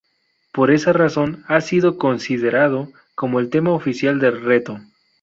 Por 0.51 0.71
esa 0.71 0.93
razón, 0.93 1.43
ha 1.47 1.61
sido 1.61 1.99
considerado 1.99 2.89
como 3.13 3.39
el 3.39 3.51
tema 3.51 3.69
oficial 3.73 4.17
del 4.19 4.41
reto. 4.43 4.79